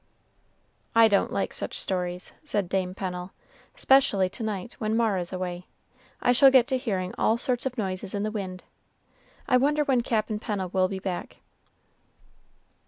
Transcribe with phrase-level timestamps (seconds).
[0.95, 3.33] "I don't like such stories," said Dame Pennel,
[3.75, 5.67] "'specially to night, when Mara's away.
[6.23, 8.63] I shall get to hearing all sorts of noises in the wind.
[9.47, 11.37] I wonder when Cap'n Pennel will be back."